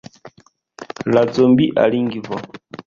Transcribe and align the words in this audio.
La 1.13 1.23
zombia 1.37 1.85
lingvo. 1.99 2.43